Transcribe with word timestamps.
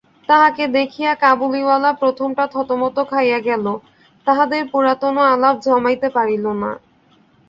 তাহাকে 0.29 0.63
দেখিয়া 0.77 1.11
কাবুলিওয়ালা 1.15 1.91
প্রথমটা 1.93 2.43
থতমত 2.47 2.97
খাইয়া 3.09 3.39
গেল, 3.39 3.65
তাহাদের 4.27 4.61
পুরাতন 4.71 5.15
আলাপ 5.27 5.55
জমাইতে 5.65 6.07
পারিল 6.15 6.45
না। 6.61 6.71